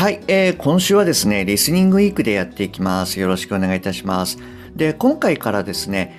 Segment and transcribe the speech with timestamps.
[0.00, 3.20] はい、えー、今週はですねリスニングウィークでやっていきます。
[3.20, 4.38] よろしくお願いいたします。
[4.74, 6.16] で今回からですね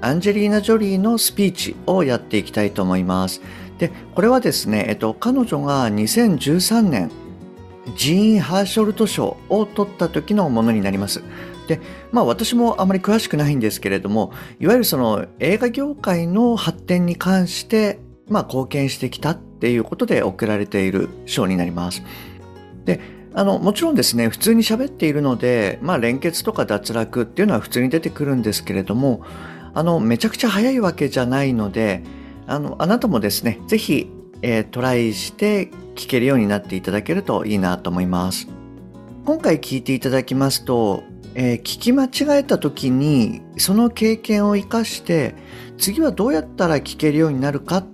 [0.00, 3.42] アンジェリーナ・ジョリーのスピーチをやっていきたいと思います。
[3.78, 7.10] でこれはですね、えっと、彼女が2013年
[7.96, 11.24] ジーン・ハーショルト賞を取った時のものになります。
[11.66, 11.80] で
[12.12, 17.98] まあ私もあまり詳しくないんですけれどもいわゆるその映画業界の発展に関して
[18.28, 22.04] まあ貢献してきたっていうことで贈られている賞になります。
[22.84, 29.26] であのもちろんですね普通に喋っているので、まあ、連結とか脱落っていうのは普通に出てくるんですけれども
[29.74, 32.02] あのめちゃくちゃ早いわけじゃないので
[32.46, 38.48] あのあなたもですね是非、えー、トライして聞けるようになっていただけるといいなと思います。
[39.26, 41.02] 今回聞いていただきますと
[41.38, 45.34] えー、聞き間違えた時にその経験を生かして
[45.76, 47.86] 次はどうやったら聞けるようになるかっ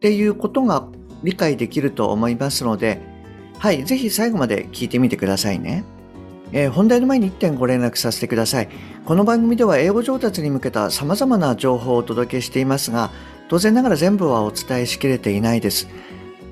[0.00, 0.88] ていうことが
[1.22, 3.15] 理解できると思いますので、
[3.58, 5.84] はい、ぜひ最後まで聞いてみてくださいね。
[6.52, 8.68] えー、本題の前に1点ご連絡させてください。
[9.04, 13.10] この番組では英語上達に向けた様々な情報をお届けしていますが、
[13.48, 15.88] 当然ながら全部はお伝えしきれていないです。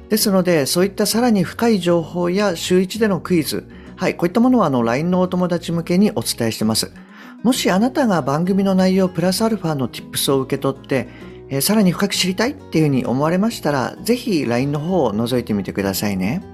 [0.09, 6.93] ですので、そういったさらに深い情報や週1でのクイズ、はい、こういったものはあの LINE のお友達向けにお伝えしてます。
[7.43, 11.09] もしあなたが番組の内容プラスアルファの Tips を受け取って、
[11.51, 16.54] えー、さらに深く知りたいっていうふうに思われましたら、ぜひ LINE の方を覗いてみてくださいね。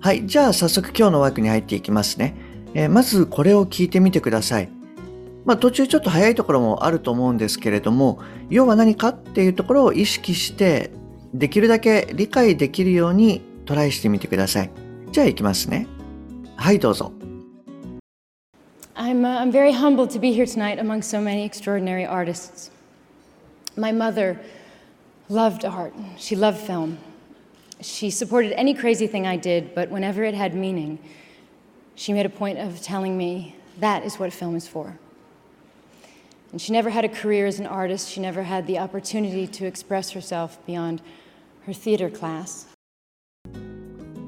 [0.00, 2.34] はい、じゃあ早速今日の枠に入っていきますね。
[2.74, 4.68] えー、まずこれを聞いてみてください。
[5.44, 10.90] まあ、途中ちょっと早いところもあると思うんですけれども、要は何かっていうところを意識して、
[11.34, 14.70] できるだけ理解できるようにトライしてみてください。
[15.10, 15.86] じゃあいきますね。
[16.56, 17.12] はいどうぞ
[18.94, 22.70] I'm, uh, I'm very humbled to be here tonight among so many extraordinary artists.
[23.76, 24.40] My mother
[25.28, 25.92] loved art.
[26.16, 26.98] She loved film.
[27.81, 30.99] She supported any crazy thing I did, but whenever it had meaning,
[31.95, 34.97] she made a point of telling me that is what film is for.
[36.51, 38.09] And she never had a career as an artist.
[38.09, 41.01] She never had the opportunity to express herself beyond
[41.65, 42.67] her theater class.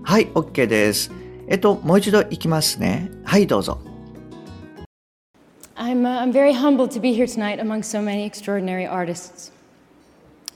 [0.03, 1.11] はい、OK です。
[1.47, 3.09] えっと、もう一度いきますね。
[3.23, 3.79] はい、どうぞ。
[5.75, 9.51] I'm, uh, I'm very humbled to be here tonight among so many extraordinary artists.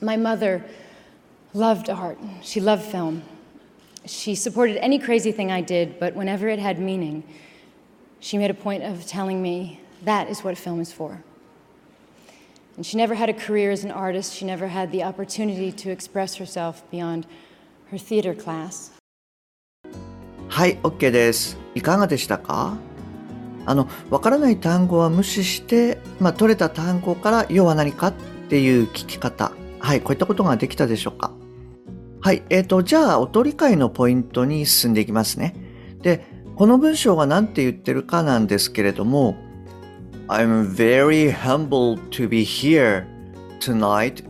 [0.01, 0.61] My mother
[1.53, 3.23] loved art, she loved film.
[4.05, 7.23] She supported any crazy thing I did, but whenever it had meaning,
[8.19, 11.23] she made a point of telling me that is what film is for.
[12.75, 15.91] And she never had a career as an artist, she never had the opportunity to
[15.91, 17.25] express herself beyond
[17.91, 18.91] her theater class.
[20.50, 21.57] はい、OK です。
[21.75, 22.77] いかがでしたか
[23.66, 28.13] あの、わからない単語は無視して、まあ、取れた単語から要は何かっ
[28.50, 29.51] ていう聞き方。
[29.79, 31.31] はい、こういったことができたでしょうか
[32.24, 35.54] はい、えっ、ー、と、じゃあ、音理解のポイントに進んでいきますね。
[36.00, 36.24] で、
[36.56, 39.36] この文章が何て言ってるかなんですけれども、
[40.28, 43.04] I'm very humbled to be here
[43.60, 44.24] tonight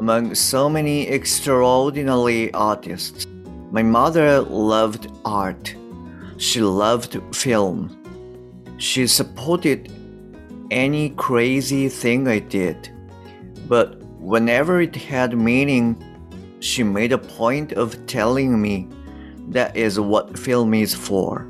[0.00, 3.28] among so many extraordinary artists.
[3.70, 5.76] My mother loved art.
[6.36, 7.96] She loved film.
[8.78, 9.88] She supported
[10.72, 12.90] any crazy thing I did.
[13.68, 16.09] But whenever it had meaning,
[16.59, 18.87] she made a point of telling me
[19.49, 21.47] that is what film is for.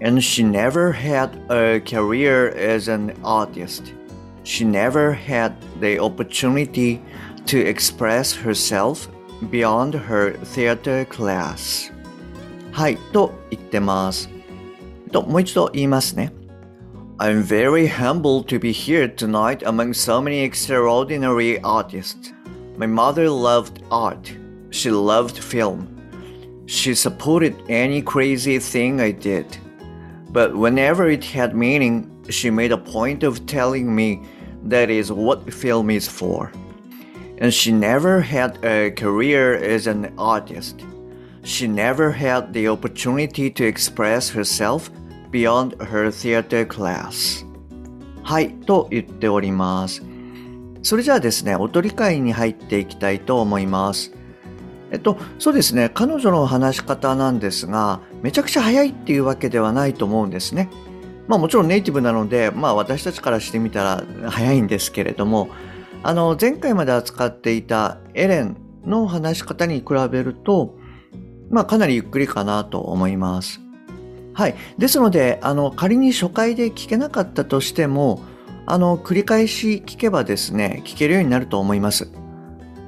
[0.00, 3.92] And she never had a career as an artist.
[4.44, 7.00] She never had the opportunity
[7.46, 9.08] to express herself
[9.50, 11.90] beyond her theater class
[12.72, 14.30] はいと言ってます
[15.10, 16.32] ともう一度言いますね
[17.18, 22.32] I'm very humbled to be here tonight among so many extraordinary artists.
[22.76, 24.32] My mother loved art.
[24.70, 25.88] She loved film.
[26.66, 29.58] She supported any crazy thing I did.
[30.30, 34.22] But whenever it had meaning, she made a point of telling me
[34.64, 36.50] that is what film is for.
[37.42, 40.84] and she never had a career as an artist.
[41.42, 44.90] She never had the opportunity to express herself
[45.32, 47.44] beyond her theater class.
[48.22, 50.05] はい、と言っております。
[50.87, 54.13] それじゃあですね、音理解に入っていきたいと思います。
[54.89, 55.91] えっと、そうですね。
[55.93, 60.69] 彼女の話し方なんですが、めちゃくちゃ早いっていうわけではないと思うんですね。
[61.27, 65.49] まあもちろんネイティブなので、まあ私たちからしてみたら早いんですけれども、
[66.03, 68.55] あの、前回まで扱っていたエレン
[68.85, 70.77] の話し方に比べると、
[71.49, 73.59] まあかなりゆっくりかなと思います。
[74.33, 74.55] はい。
[74.77, 78.21] ですので、あの、仮に初回で聞けなかったとしても、
[78.69, 82.09] あの、繰り返し聞けばですね、聞けるようになると思います。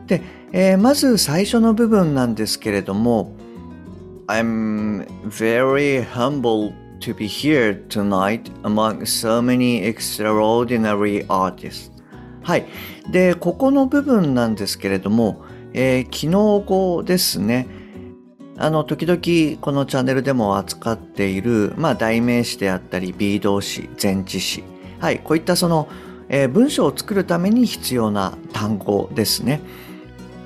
[0.07, 0.21] で、
[0.51, 3.31] えー、まず最初の部分なんですけれども、
[4.27, 11.91] I'm very humble to be here tonight among so many extraordinary artists.
[12.43, 12.65] はい。
[13.09, 17.67] で、ここの部分なんですけれども、えー、機能語ですね。
[18.57, 24.61] あの、時々このチャンネルでも扱っている、まあ、代名詞であったり、B 動詞、前置詞。
[24.99, 25.19] はい。
[25.19, 25.87] こういったその、
[26.27, 29.61] えー、文章を作るために必要な単語ですね。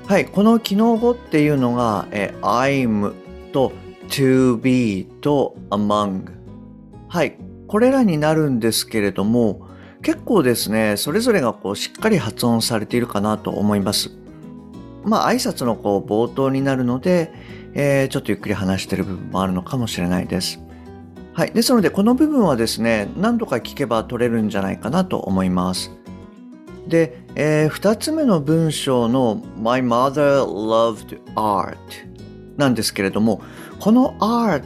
[0.06, 0.26] はい。
[0.26, 3.14] この機能語っていうのが、えー、I'm
[3.52, 3.72] と
[4.08, 6.30] to be と among
[7.08, 7.36] はい。
[7.66, 9.68] これらになるんですけれども、
[10.02, 14.10] 結構ですね、それぞれがこうしっかり発音されているかなと思います。
[15.04, 17.32] まあ、挨拶のこう冒頭になるので、
[17.74, 20.60] えー、ちょっとゆっくり話してる部分もあるのかもしれないです。
[21.34, 21.52] はい。
[21.52, 25.90] ですので、この部分はですね、何度か聞けば取れるんじゃないかなと思います。
[26.86, 31.74] で、えー、2つ目の文章の My mother loved art
[32.56, 33.42] なんですけれども、
[33.80, 34.62] この art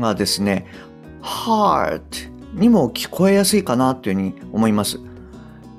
[0.00, 0.64] がですね、
[1.22, 2.00] heart
[2.54, 5.00] にも聞こえやすいかなというふうに思います。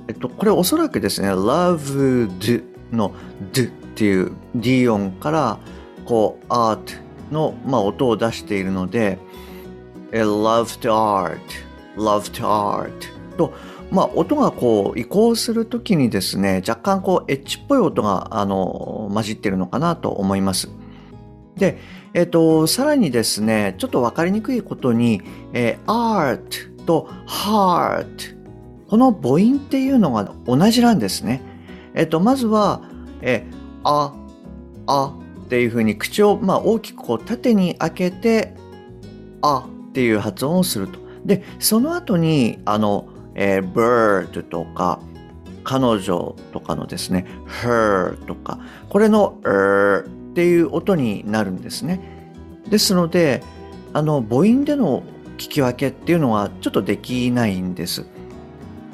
[0.09, 3.13] えっと、これおそらくですね、loved の
[3.53, 5.59] d っていう d 音から
[6.03, 6.99] こう art
[7.31, 9.19] の、まあ、音を出しているので、
[10.21, 11.39] loved art,
[11.95, 12.91] loved art
[13.37, 13.53] と、
[13.91, 20.69] まあ、音がこう移行するときにですね、若干こうエッジっぽい音があの混じってるのかなと思います。
[21.57, 21.77] で、
[22.13, 25.21] えっ、ー、と、さらにですね、ちょっとわかりにくいことに、
[25.53, 28.35] えー、art と heart
[28.87, 31.41] この母音っていうのが同じなんですね。
[31.95, 32.83] えっ、ー、と、まずは、
[33.21, 34.13] えー、あ、
[34.85, 35.15] あ
[35.45, 38.55] っていうふうに口を、まあ、大きくこう縦に開けて、
[39.41, 40.97] あっていう発音をすると。
[41.23, 44.99] で、その後に、あの、えー、bird とか、
[45.63, 47.27] 彼女とかのですね、
[47.61, 48.57] her とか、
[48.89, 52.01] これの er っていう音になるんですね。
[52.67, 53.43] ですので、
[53.93, 55.03] あの母音での
[55.37, 58.05] 聞き分けっていうのはちょっとできないんです。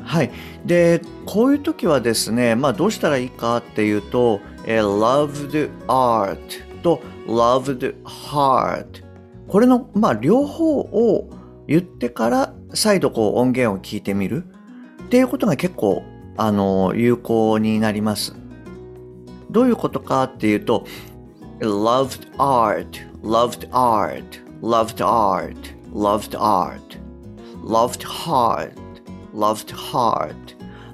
[0.03, 0.31] はい。
[0.65, 9.08] で、こういう時はですね、まあどうしたらいいかっていうと、え loved art と loved heart
[9.49, 11.29] これの、まあ両方を
[11.67, 14.45] 言ってから再度こう音源を聞いてみる
[15.03, 16.03] っていうことが結構
[16.37, 18.35] あの有効になります。
[19.49, 20.85] どういうことかっていうと、
[21.59, 22.87] loved art,
[23.23, 24.23] loved art,
[24.61, 25.55] loved art,
[25.91, 26.99] loved art,
[27.63, 28.71] loved heart,
[29.33, 30.33] loved heart,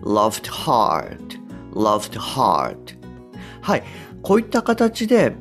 [0.02, 1.40] loved heart,
[1.74, 2.98] loved heart
[3.62, 3.84] はい。
[4.22, 5.36] こういった形で、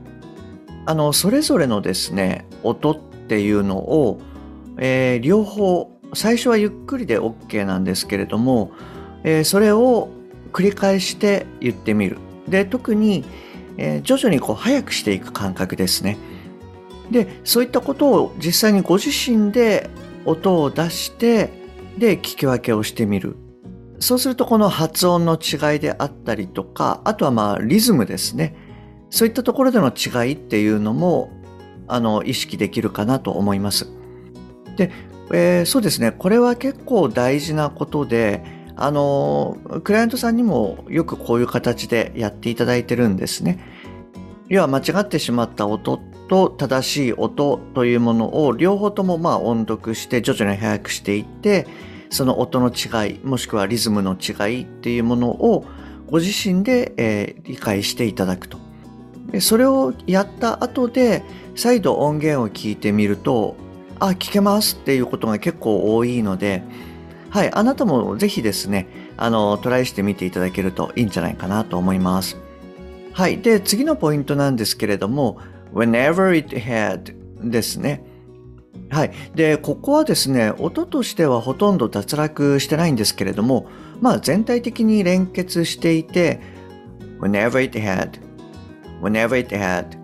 [0.87, 2.96] あの、それぞれのですね、音っ
[3.28, 4.20] ていうのを、
[4.78, 8.72] えー、両方、最初はゆっくりで OK なんですけれども、
[9.22, 10.08] えー、それを
[10.52, 12.19] 繰り返して言ってみる。
[12.49, 13.25] で、特に、
[13.76, 16.19] えー、徐々にこう早くしていく感覚ですね。
[17.11, 19.91] で、そういったことを実際にご自身で
[20.24, 21.50] 音を出して、
[21.98, 23.36] で、聞き分けをしてみる。
[24.00, 28.56] そうするとこの発音の違いであったりとか、あとはまあリズムですね。
[29.10, 31.31] そういったところでの違いっていうのも、
[31.88, 33.88] あの、意識できるかなと思います。
[34.76, 34.91] で、
[35.32, 36.12] えー、そうですね。
[36.12, 38.44] これは結構大事なことで、
[38.76, 43.58] あの、クライアントさんにもよくこういう形でやっていただいてるんですね。
[44.48, 45.98] 要は間違ってしまった音
[46.29, 51.67] と正しい音というものを両方ともまあ音読して徐々に速くしていって、
[52.10, 55.64] その音の違い、もしくはリズムの違いっていうものを
[56.10, 58.58] ご自身で、えー、理解していただくと。
[59.41, 61.24] それをやった後で
[61.55, 63.56] 再度音源を聞いてみると、
[63.99, 66.63] あ、聞けますっていうことが結構多いので、
[67.31, 72.37] はい、あなたもぜひですね、あの、トライしてみていただけるといいんじゃないかなと思います。
[73.13, 73.39] はい。
[73.39, 75.39] で、次のポイントなんですけれども、
[75.73, 77.15] whenever it had
[77.51, 78.05] ですね。
[78.91, 79.13] はい。
[79.34, 83.67] で、ここはですね、音としてはほとんど脱落してないんですけれども、
[84.01, 86.41] まあ全体的に連結していて、
[87.20, 88.20] whenever it had,
[89.01, 90.04] whenever it had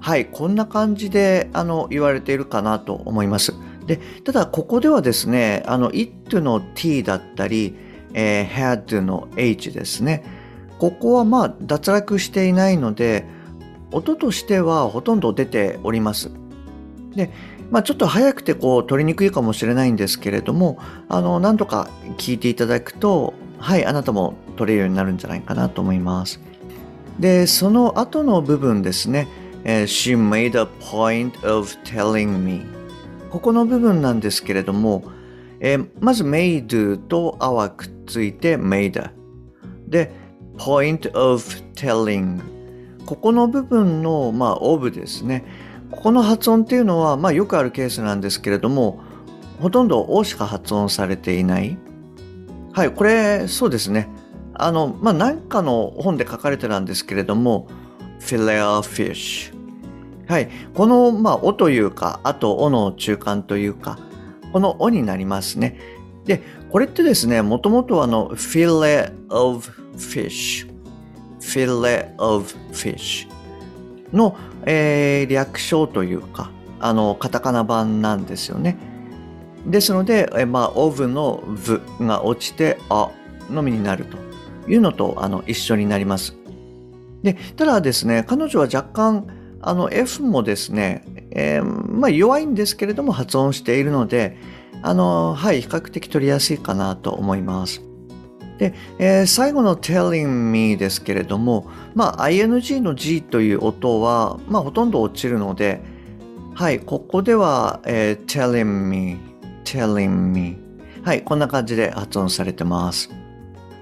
[0.00, 3.54] はい、こんな感じであの言われているかなと思います。
[3.86, 7.76] で、ただここではですね、あの it の t だったり、
[8.14, 10.24] えー、had の h ですね。
[10.78, 13.26] ここはまあ脱落していないので、
[13.92, 16.30] 音としてはほとんど出ております。
[17.14, 17.30] で、
[17.70, 20.78] まあ、ちょっと早くてこう取りにくいかもしれないんですけれども、
[21.08, 26.40] あの、何とか聞いていただくと、はい、あなたも取れるようになるんじゃないかなと思います。
[27.18, 29.28] で、その後の部分ですね、
[29.64, 32.66] She made a point of telling me.
[33.30, 35.04] ここの部分なんですけれども、
[35.60, 39.10] えー、まず made と our くっついて made
[39.86, 40.12] で
[40.56, 41.42] point of
[41.74, 42.40] telling
[43.06, 45.44] ここの部分の、まあ、of ですね。
[45.90, 49.00] ここの発音っていうのは、まあ、よくあるケースなんですけれども
[49.60, 51.76] ほとんど O しか発音されていない。
[52.72, 54.08] はいこれそうですね。
[54.54, 57.68] あのまあ何かの本で書かれてなんですけれども
[58.20, 59.52] filet fish
[60.28, 60.48] はい。
[60.74, 63.98] このまあ「お」というかあと「お」の中間というか
[64.52, 65.76] この「お」になりますね。
[66.24, 70.70] でこれってですねもともとあの filet of fish
[71.40, 73.26] filet of fish
[74.12, 74.36] の、
[74.66, 78.76] えー、略称というかあのカタカナ版なんですよね。
[79.66, 83.10] ですので、えまあ、of の v が落ちてあ
[83.50, 84.16] のみになると
[84.70, 86.39] いうのとあの一緒になります。
[87.22, 89.26] でただですね彼女は若干
[89.62, 94.36] あの F もですね、えー、まあ、弱いんですけれども発音しているので
[94.82, 97.82] あのはい比較的取りやすいかなと思います
[98.58, 105.82] で、えー、最後の telling me ですけれども、まあ、ing の G という音は、まあ、ほとんど落ちるので、
[106.54, 109.18] はい、ここでは、えー、telling me,
[109.64, 110.70] telling me
[111.02, 113.10] はい、こんな感じで発音されてます。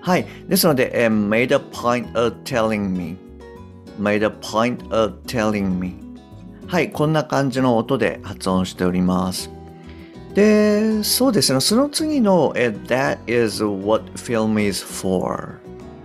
[0.00, 3.16] はい、ですので、えー、made a point of telling me
[3.98, 5.94] made a point of telling me
[6.66, 9.50] はい、こんな感じの音で発音しております。
[10.34, 15.58] で、そうですね、その次の That is what film is for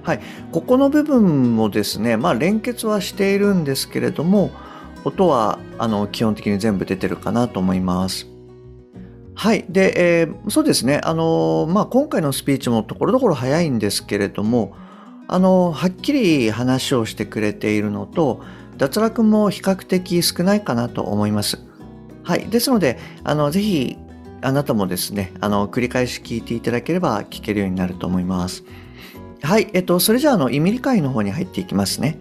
[0.04, 0.22] はい、
[0.52, 4.52] ここの部分もですね、まあ連結はしているんですけれども、
[5.06, 8.28] 音はあの基本的に全部出てるかなと思います。
[9.36, 9.66] はい。
[9.68, 11.02] で、えー、そうですね。
[11.04, 14.76] あの、まあ、今回のスピーチもところどころ早いんですけれども、
[15.34, 18.44] あの、はっきり話をしてくれているのと、
[18.78, 21.58] 脱落も比較的少ないかなと思います。
[22.24, 22.46] はい。
[22.46, 23.98] ですので、あの、ぜひ、
[24.44, 28.64] あなたもですね、あの、繰り返し聞いていただければ聞けるようになると思います。
[29.42, 29.72] はい。
[29.74, 32.20] えっと、それじゃあ、あの、意味理解の方に入っていきますね。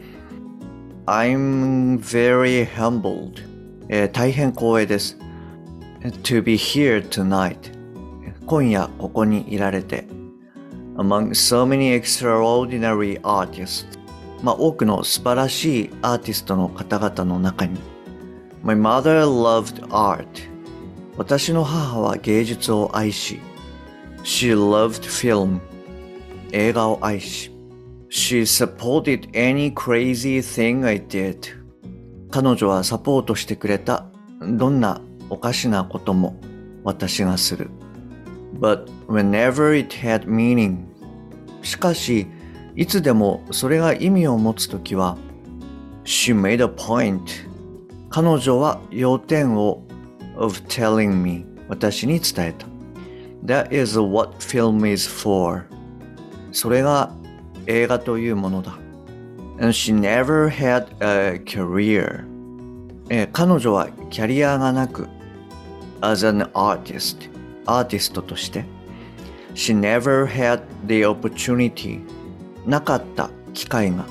[1.04, 3.44] I'm very humbled、
[3.90, 5.18] えー、大変光栄です。
[6.22, 7.56] to be here tonight
[8.46, 10.06] 今夜ここにいられて
[10.96, 13.86] among so many extraordinary artists
[14.42, 17.78] まあ多くの素晴らしいアーティストの方々の中に
[18.62, 20.26] My mother loved art
[21.16, 23.40] 私の母は芸術を愛し
[24.24, 25.60] She loved film
[26.52, 27.50] 映画を愛し
[28.10, 31.38] She supported any crazy thing I did
[32.30, 34.06] 彼女はサポートしてくれた
[34.40, 36.36] どんなおかしなことも
[36.84, 37.70] 私がする
[38.60, 40.84] But whenever it had meaning
[41.62, 42.26] しかし
[42.74, 45.16] いつでもそれが意味を持つときは
[46.04, 47.20] She made a point
[48.10, 49.82] 彼女は要点を
[50.36, 52.66] of telling me 私に伝えた
[53.44, 55.64] That is what film is for
[56.52, 57.12] それが
[57.66, 58.78] 映画というものだ
[59.58, 62.24] And she never had a career
[63.32, 65.08] 彼女はキャリアがなく
[66.00, 67.31] as an artist
[67.66, 68.64] アーティストとして。
[69.54, 72.00] She never had the opportunity
[72.66, 74.06] なかった機会が。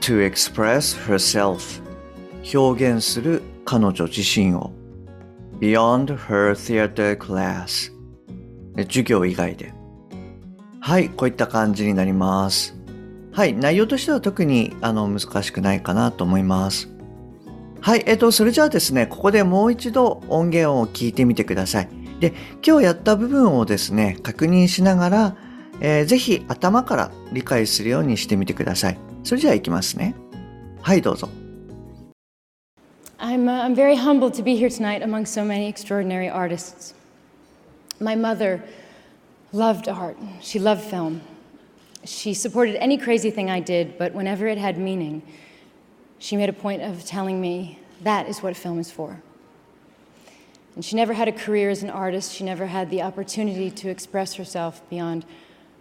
[0.00, 1.82] To express herself
[2.54, 4.72] 表現する彼女自身を。
[5.60, 7.92] Beyond her theater class
[8.76, 9.72] 授業以外で。
[10.80, 12.76] はいこういった感じになります。
[13.32, 16.94] はい内容としては特にあの難しくないかなと思います。
[17.84, 21.88] はい、えっと、それじゃあですね、ここでもう一度音源を聞いてみてください。
[22.24, 22.32] で、
[22.66, 25.36] 今日やった部分をですね、確認しながら、
[25.80, 28.98] えー、ぜひ頭から理解するようにしてみてください。
[29.24, 30.14] それじゃあいきますね。
[30.80, 31.28] はい、どうぞ。
[33.18, 36.94] I'm, uh, I'm very humbled to be here tonight among so many extraordinary artists.
[38.00, 38.62] My mother
[39.52, 40.16] loved art.
[40.40, 41.20] She loved film.
[42.06, 45.20] She supported any crazy thing I did, but whenever it had meaning,
[46.18, 49.20] she made a point of telling me that is what film is for.
[50.76, 52.32] And she never had a career as an artist.
[52.32, 55.24] She never had the opportunity to express herself beyond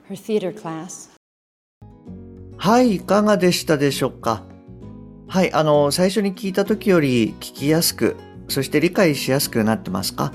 [0.07, 1.09] her theater class.
[2.57, 4.43] はい、いかがでしたでしょうか？
[5.27, 8.15] はい、あの、最初に聞いた時より聞きやすく、
[8.47, 10.31] そして理解しやすくなってますか？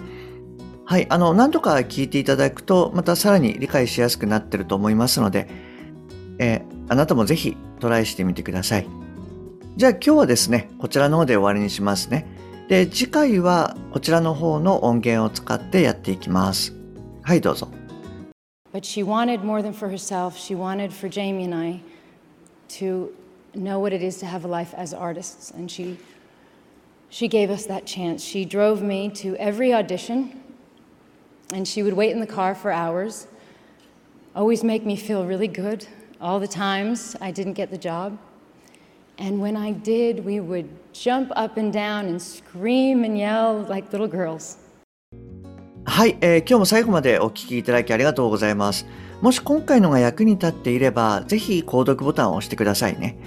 [0.85, 5.49] はい、あの、何度か聞いていただくと、またさらに理解しやすくなってると思いますので、
[6.39, 8.89] えー、あなたもぜひトライしてみてください。
[9.77, 12.27] じゃあ今日はですね、こちらの方で終わりにしますね。
[12.69, 16.74] で、次回はこちらの方の音源を使ってやっていきます。
[17.22, 17.68] はい、どうぞ。
[18.74, 20.36] But she wanted more than for herself.
[20.36, 21.80] She wanted for Jamie and I
[22.80, 23.12] to
[23.54, 25.52] know what it is to have a life as artists.
[25.52, 25.98] And she,
[27.10, 28.24] she gave us that chance.
[28.24, 30.42] She drove me to every audition,
[31.54, 33.28] and she would wait in the car for hours,
[34.36, 35.86] always make me feel really good
[36.20, 38.18] all the times I didn't get the job.
[39.21, 43.91] And when I did, we would jump up and down and scream and yell like
[43.93, 44.59] little girls.
[45.85, 48.87] はい、えー、今日も最後までお聞きいただきありがとうございます。
[49.21, 53.19] もし今回のが役に立っていれば、ぜひ購読ボタンを押してくださいね。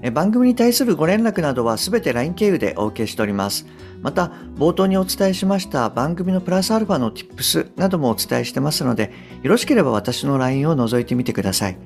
[0.00, 3.66] え番組に対するご連絡などはすべて LINE 経由でお受けしております。
[4.00, 11.78] また、冒頭にお伝えしました番組のプラスアルファの Tips などもお伝えしてますので、よろしければ私の LINE を覗いてみてください。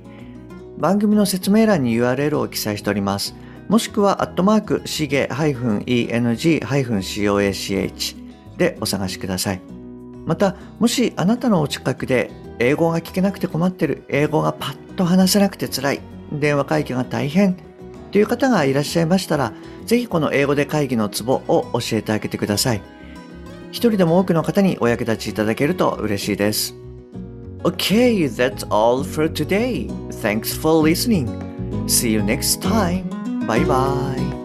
[0.79, 3.35] 番組の説明欄に URL を記載しております。
[3.69, 8.17] もしくは、アットマーク、しげ -eng-coach
[8.57, 9.61] でお探しください。
[10.25, 16.01] また、もしあなたのお近くで英語が聞けなくて困ってる、英語がパッと話せなくて辛い、
[16.33, 17.57] 電話会議が大変
[18.11, 19.53] という方がいらっしゃいましたら、
[19.85, 22.83] ぜひこの英語で会議のツボを教えてあげてください。
[23.71, 26.75] 一人でも多くの方にお役立ちいただけると嬉しいです。
[27.65, 29.89] Okay, that's all for today.
[30.23, 31.29] Thanks for listening.
[31.87, 33.18] See you next time.
[33.49, 34.38] バイバイ。